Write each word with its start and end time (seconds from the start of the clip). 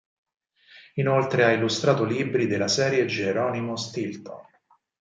Inoltre 0.95 1.43
ha 1.43 1.51
illustrato 1.51 2.03
libri 2.05 2.47
della 2.47 2.67
serie 2.67 3.05
Geronimo 3.05 3.75
Stilton. 3.75 4.41